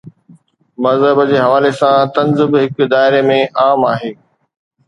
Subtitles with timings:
[0.85, 4.13] مذهب جي حوالي سان طنز به هن دائري ۾ عام آهي.